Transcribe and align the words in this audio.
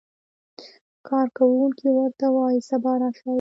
کارکوونکی 1.07 1.87
ورته 1.97 2.27
وایي 2.35 2.59
سبا 2.69 2.91
راشئ. 3.01 3.29